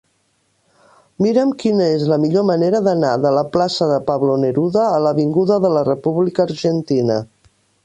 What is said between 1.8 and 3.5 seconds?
és la millor manera d'anar de la